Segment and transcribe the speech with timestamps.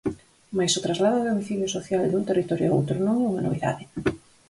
[0.57, 3.83] Mais o traslado de domicilio social dun territorio a outro non é unha novidade.